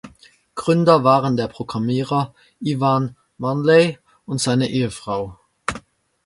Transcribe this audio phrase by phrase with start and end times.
[0.55, 5.37] Gründer waren der Programmierer Ivan Manley und seine Ehefrau.